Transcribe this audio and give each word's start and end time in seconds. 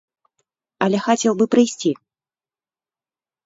Але 0.85 0.97
хацеў 1.09 1.33
бы 1.43 1.49
прыйсці. 1.57 1.95